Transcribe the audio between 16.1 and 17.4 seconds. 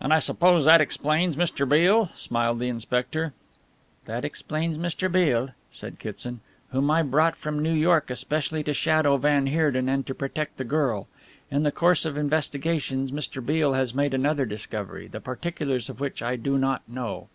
I do not know."